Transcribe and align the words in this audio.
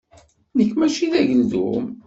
Nekk 0.57 0.71
mačči 0.75 1.07
d 1.11 1.13
ageldun. 1.19 1.85